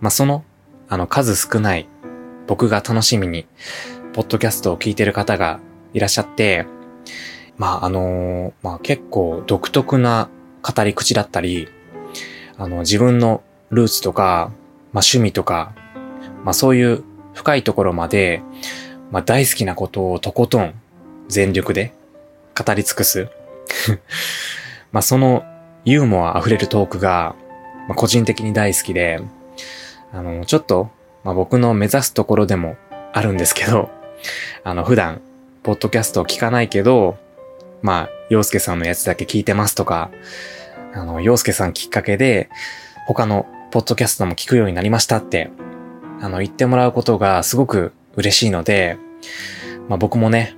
[0.00, 0.44] まあ、その、
[0.88, 1.88] あの、数少ない
[2.48, 3.46] 僕が楽しみに、
[4.12, 5.60] ポッドキャストを聞いてる方が
[5.94, 6.66] いらっしゃって、
[7.58, 10.28] まあ、あのー、まあ、結構独特な
[10.62, 11.68] 語り口だったり、
[12.58, 14.52] あの、自分のルーツとか、
[14.92, 15.72] まあ、趣味とか、
[16.44, 17.04] まあ、そういう
[17.34, 18.42] 深いところまで、
[19.10, 20.74] まあ、大好きなことをとことん
[21.28, 21.92] 全力で
[22.56, 23.28] 語り尽くす。
[24.92, 25.44] まあその
[25.84, 27.34] ユーモア溢れるトークが、
[27.88, 29.20] まあ、個人的に大好きで、
[30.12, 30.90] あの、ちょっと、
[31.24, 32.76] まあ、僕の目指すところでも
[33.12, 33.90] あるんですけど、
[34.64, 35.22] あの、普段、
[35.62, 37.16] ポッドキャストを聞かないけど、
[37.82, 40.10] まあ、洋介さんのやつだけ聞いてますとか、
[40.94, 42.48] あの、洋介さんきっかけで、
[43.06, 45.50] 他のポッドキャストも聞くようになりましたって、
[46.20, 48.98] あの、言ってもらうことがすごく嬉しいので、
[49.88, 50.56] まあ僕もね、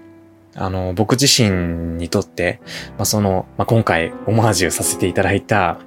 [0.54, 2.60] あの、僕自身にとって、
[2.98, 5.78] まあその、まあ今回オマージュさせていただいた、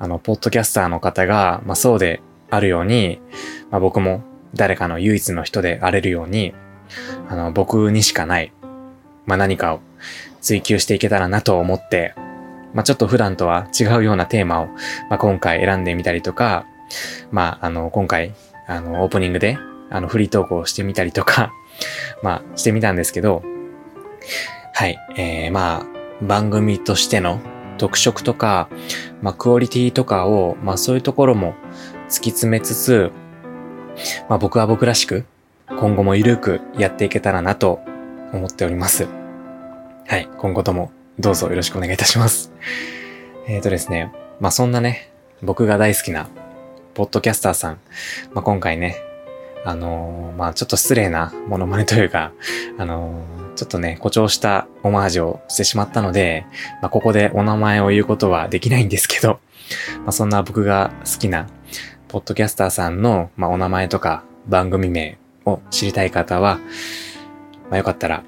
[0.00, 2.20] あの、ポッドキャスターの方が、まあそうで
[2.50, 3.20] あるように、
[3.70, 4.24] まあ僕も
[4.54, 6.54] 誰かの唯一の人であれるように、
[7.28, 8.52] あの、僕にしかない、
[9.26, 9.80] まあ何かを
[10.40, 12.14] 追求していけたらなと思って、
[12.74, 14.66] まあちょっと普段とは違うようなテーマを、
[15.08, 16.66] まあ今回選んでみたりとか、
[17.30, 18.34] まああの、今回、
[18.66, 19.58] あの、オープニングで、
[19.90, 21.52] あの、フリートークをしてみたりとか、
[22.22, 23.42] まあしてみたんですけど、
[24.74, 27.40] はい、えー、まあ、番組としての
[27.78, 28.68] 特色とか、
[29.22, 31.54] まあ、クオリティとかを、まあ、そういうところも
[32.08, 33.10] 突き詰めつつ、
[34.28, 35.24] まあ、僕は僕らしく、
[35.68, 37.80] 今後もゆるくやっていけたらなと
[38.32, 39.19] 思っております。
[40.10, 40.90] はい、今後とも
[41.20, 42.52] どうぞよろしくお願いいたします。
[43.46, 46.28] えっ、ー、とですね、まあ、そんなね、僕が大好きな、
[46.94, 47.78] ポッドキャスターさん、
[48.34, 48.96] まあ、今回ね、
[49.64, 52.32] あのー、まあ、ちょっと失礼なモノマネというか、
[52.76, 56.44] あのー、ちょっとね、誇張したオマージュをしてしまったので、
[56.82, 59.38] まあ、ここでお名前を言うことはできないんですけど、
[59.98, 61.46] まあ、そんな僕が好きな、
[62.08, 66.58] ポッドキャスターさんの、まあ、お名前とか番組名を知りたい方は、
[67.70, 68.24] まあ、よかったら、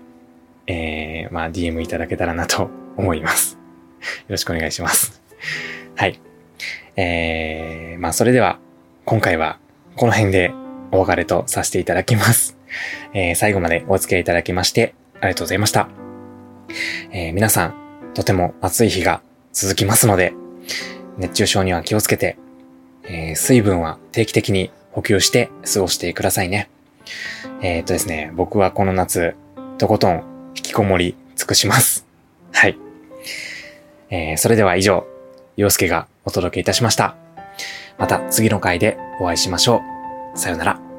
[0.66, 3.54] えー、まあ、DM いただけたらなと 思います。
[3.54, 3.58] よ
[4.30, 5.22] ろしくお願いします。
[5.96, 6.20] はい。
[6.96, 8.58] えー、まあ、それでは、
[9.04, 9.58] 今回は、
[9.96, 10.52] この辺で
[10.90, 12.56] お別れとさせていただきます。
[13.14, 15.88] えー、最後までお付き合いいただきまして、ありがとうございました。
[17.10, 17.74] えー、皆さん、
[18.14, 20.32] とても暑い日が続きますので、
[21.18, 22.36] 熱中症には気をつけて、
[23.04, 26.68] えー、水分は定期的に補給して過ごしてくださいね。
[27.62, 29.34] えっとですね、僕はこの夏、
[29.78, 32.07] とことん引きこもり尽くします。
[32.53, 32.78] はい。
[34.11, 35.07] えー、それでは以上、
[35.57, 37.16] 洋介がお届けいたしました。
[37.98, 39.82] また次の回でお会いしましょ
[40.34, 40.38] う。
[40.38, 40.91] さよなら。